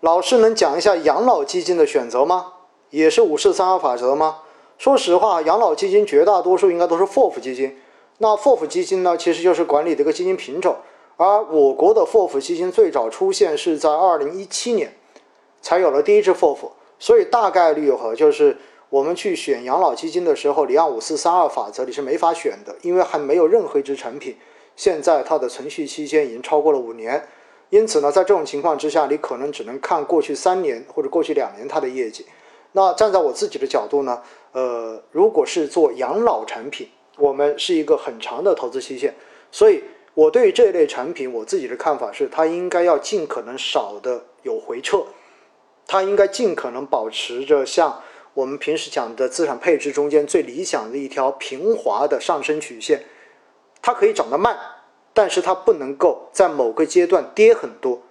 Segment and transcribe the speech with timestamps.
[0.00, 2.54] 老师能讲一下养老基金的选择吗？
[2.88, 4.38] 也是五四三二法则吗？
[4.78, 7.76] 说实话，养老基金绝大多数应该都是 FOF 基金。
[8.16, 10.76] 那 FOF 基金呢，其实就是管理的一个基金品种。
[11.18, 14.96] 而我国的 FOF 基金最早出现是在二零一七年，
[15.60, 16.70] 才有了第一只 FOF。
[16.98, 18.56] 所以大概率和就是
[18.88, 24.38] 我们去选养老基金的时候，你按五四三二法则你是没法选的，因为还没有任何一只产品
[24.74, 27.28] 现在它的存续期间已经超过了五年。
[27.70, 32.26] 因此呢，在这种情况之下，你可能只能看过去三年或者过去两年它的业绩。
[32.72, 39.14] 那站在我自己的角度呢，呃，如果是做养老产品，我们是一个很长的投资期限，
[39.50, 39.82] 所以
[40.14, 45.04] 我对于这一类产品我自己的看法是，它应该要尽可能少的有回撤，
[45.86, 48.02] 它应该尽可能保持着像
[48.34, 53.04] 我们平时讲的资产配置中间最理想的一条平滑的上升曲线，
[53.82, 54.56] 它可以涨得慢，
[55.12, 58.02] 但是它不能够在某个阶段跌很多。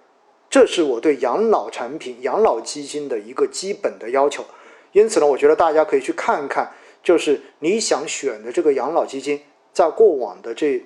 [0.48, 4.44] 这是我对养老产品、养老基金的一个基本的要求，
[4.90, 6.72] 因此呢，我觉得大家可以去看看，
[7.04, 9.40] 就是你想选的这个养老基金，
[9.72, 10.82] 在过往的这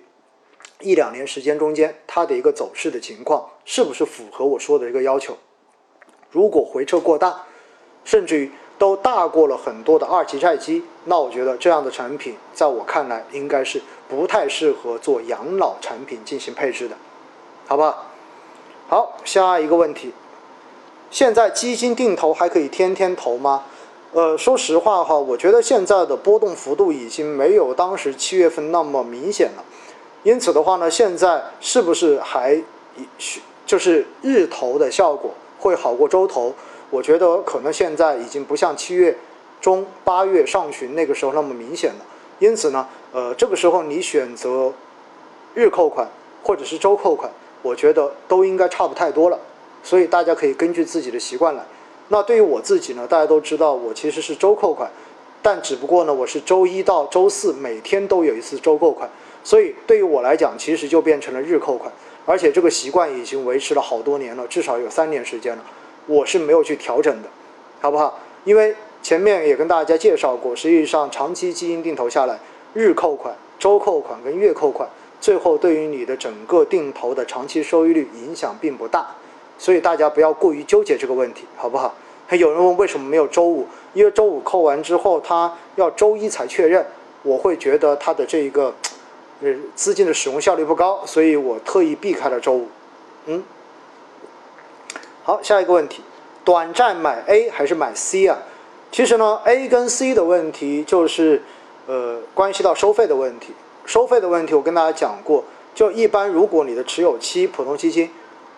[0.80, 5.38] 一两年时间中间，它的一个走势的情况是不是符合我说的这个要求？
[6.30, 7.46] 如果回撤过大，
[8.04, 8.50] 甚至于
[8.84, 16.94] 都大过了很多的二级债基，那我觉得这样的产品，在我看来应该是不太适合做养老产品进行配置的，
[17.66, 18.05] 好不好？
[18.86, 20.12] 好，下一个问题，
[21.10, 23.62] 现在基金定投还可以天天投吗？
[24.12, 29.64] 呃，说实话哈，我觉得现在的波动幅度已经没有当时七月份那么明显了。
[30.24, 32.62] 因此的话呢，现在是不是还
[33.64, 36.52] 就是日投的效果会好过周投？
[36.90, 39.16] 我觉得可能现在已经不像七月
[39.60, 42.04] 中、八月上旬那个时候那么明显了。
[42.38, 44.72] 因此呢，呃，这个时候你选择
[45.55, 46.08] 日扣款
[46.42, 47.30] 或者是周扣款。
[47.62, 49.40] 我觉得都应该差不太多了，
[49.82, 51.64] 所以大家可以根据自己的习惯来。
[52.08, 54.90] 那对于我自己呢，大家都知道我其实是周扣款，
[55.40, 59.08] 但只不过呢，我是周一到周四每天都有一次周扣款，
[59.42, 61.90] 所以对于我来讲，其实就变成了日扣款，
[62.27, 65.64] 而且这个习惯已经维持了好多年了，至少有三年时间了，
[66.06, 67.28] 我是没有去调整的，
[67.80, 68.18] 好不好？
[68.44, 72.38] 因为前面也跟大家介绍过，实际上长期基金定投下来，
[72.72, 74.88] 日扣款、周扣款跟月扣款。
[75.20, 79.06] 最后，对于你的整个定投的长期收益率影响并不大，
[79.58, 81.94] 所以大家不要过于纠结这个问题，好不好？
[82.26, 83.66] 还有人问为什么没有周五？
[83.94, 86.84] 因为周五扣完之后，他要周一才确认，
[87.22, 88.74] 我会觉得他的这一个
[89.40, 92.68] 呃资金的使用效率不高，所以我特意避开了周五。
[93.24, 93.42] 嗯，
[95.27, 96.02] 好，下一个问题，
[96.45, 98.36] 短债买 A 还是买 C 啊？
[98.92, 101.40] 其实呢，A 跟 C 的问题就是
[101.86, 103.55] 呃关系到收费的问题。
[103.86, 105.42] 收费的问题，我跟大家讲过，
[105.74, 108.11] 就一般如果你的持有期普通基金，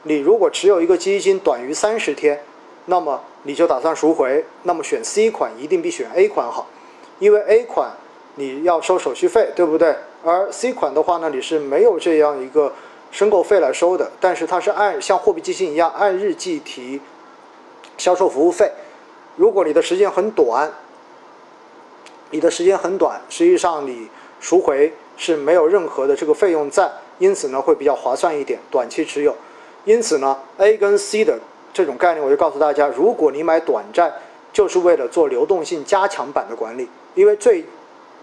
[0.02, 2.42] 你如果持有一个基金短于三十天，
[2.86, 6.66] 那么你就打算赎回，那么选 C 款一定比选 A 款好，
[7.20, 7.92] 因为 A 款
[8.34, 9.94] 你要收手续费，对不对？
[10.24, 12.72] 而 C 款的话呢，你是没有这样一个
[13.10, 17.00] 申购费来收的，但是它是按像货币基金一样按日计提
[17.98, 18.70] 销售服务费。
[19.36, 20.72] 如果你的时间很短，
[22.30, 24.08] 你的时间很短，实际上你
[24.40, 24.92] 赎回。
[25.18, 29.34] 是没有任何的这个费用在，因此呢会比较划算一点，短期持有。
[29.86, 31.38] 因此呢，A 跟 C 的
[31.72, 34.12] 这种概念，我就告诉大家，如果你买短债，
[34.52, 37.64] 就是为了做流动性加强版的管理，因为最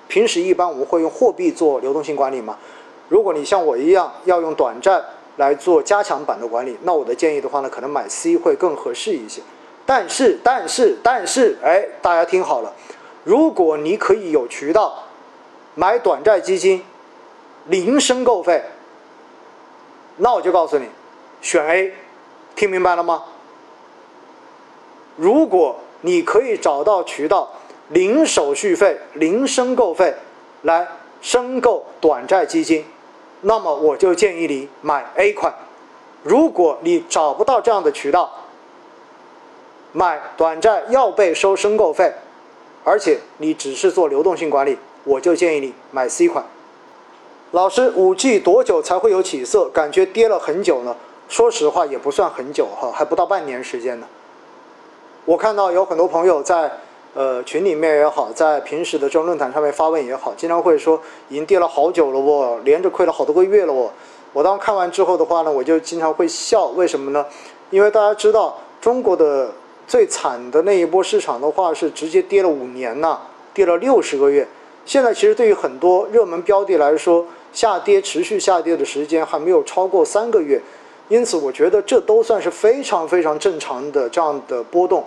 [0.07, 2.59] 平时一般我们会用货币做流动性管理嘛。
[3.09, 5.01] 如果你像我一样要用短债
[5.37, 9.41] 来做加强版的管理，那我的建议的话呢，可能买 C 会更合适一些。
[9.85, 12.73] 但是，但是，但是，哎，大家听好了，
[13.23, 15.03] 如果你可以有渠道。
[15.75, 16.83] 买短债基金，
[17.65, 18.63] 零申购费，
[20.17, 20.85] 那我就告诉你，
[21.41, 21.93] 选 A，
[22.55, 23.23] 听明白了吗？
[25.15, 27.49] 如果你可以找到渠道，
[27.89, 30.13] 零手续费、零申购费
[30.61, 30.87] 来
[31.21, 32.85] 申购短债基金，
[33.43, 35.53] 那么我就建议你买 A 款。
[36.23, 38.31] 如果你找不到这样的渠道，
[39.91, 42.13] 买短债要被收申购费，
[42.83, 44.77] 而且你只是做流动性管理。
[45.03, 46.45] 我就建议你买 C 款。
[47.51, 49.65] 老师，五 G 多久才会有起色？
[49.69, 50.95] 感觉跌了很久呢。
[51.29, 54.07] 说实话，也不算很久哈，还不到半年时间呢。
[55.25, 56.71] 我看到有很多朋友在
[57.13, 60.99] 呃群里面也好，在平时的这种论坛上面发问也好，经常会说
[61.29, 63.91] 已经跌了好久了我，连着亏了好多个月了哦。
[64.33, 67.25] 我当看完之后的话呢，我就经常会笑，为什么呢？
[67.69, 69.51] 因为大家知道中国的
[69.87, 73.19] 最惨的那一波市场的话是直接跌了五年呐，
[73.53, 74.47] 跌了六十个月。
[74.85, 80.61] 现在其实对于很多热门标的来说，下跌持续下跌的时间还没有超过三个月，
[81.09, 85.03] 因此我觉得这都算是非常非常正常的这样的波动。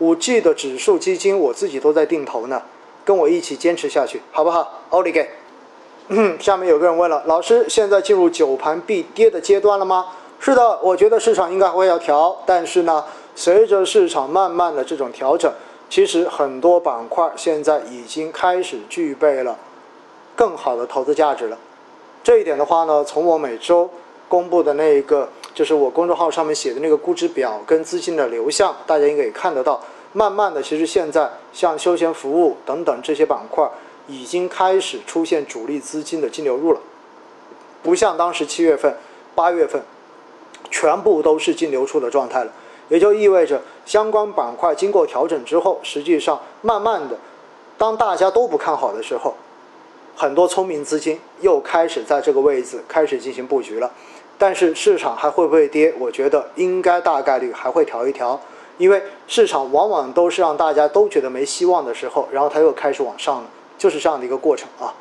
[0.00, 2.60] 五 G 的指数基金我自己都在定投呢，
[3.04, 4.80] 跟我一起坚持下去，好不好？
[4.90, 5.28] 奥利给。
[6.40, 10.06] 下面有个人问了，老师，现在进入九盘必跌的阶段了吗？
[10.40, 13.04] 是的，我觉得市场应该会要调，但是呢，
[13.36, 15.52] 随着市场慢慢的这种调整，
[15.88, 19.56] 其实很多板块现在已经开始具备了
[20.34, 21.58] 更好的投资价值了。
[22.24, 23.88] 这一点的话呢，从我每周
[24.28, 25.28] 公布的那一个，
[25.60, 29.78] 就是我公众号上面写的那个估值表跟资金的流向，大家应该也看得到。
[30.14, 33.70] 慢慢的，其实现在像休闲服务等等这些板块。
[34.08, 36.80] 已经开始出现主力资金的净流入了，
[37.82, 38.96] 不像当时七月份、
[39.34, 39.82] 八月份，
[40.70, 42.50] 全部都是净流出的状态了。
[42.88, 47.18] 也就意味着相关板块经过调整之后，实际上慢慢的，
[47.76, 49.34] 当大家都不看好的时候，
[50.16, 53.92] 很多聪明资金又开始在这个位置开始进行布局了。
[54.40, 55.92] 但是市场还会不会跌？
[55.98, 58.40] 我觉得应该大概率还会调一调，
[58.78, 63.44] 因为市场往往都是让大家都觉得没希望的时候，然后它又开始往上了。
[63.76, 64.94] 就是这样的一个过程啊。